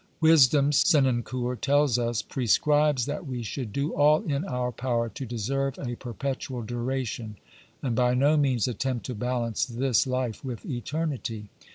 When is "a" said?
5.77-5.95